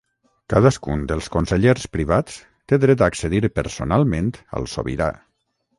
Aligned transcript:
Cadascun 0.53 1.03
dels 1.11 1.27
Consellers 1.35 1.85
Privats 1.97 2.39
té 2.73 2.81
dret 2.87 3.05
a 3.07 3.11
accedir 3.15 3.45
personalment 3.61 4.37
al 4.61 4.69
Sobirà. 4.75 5.15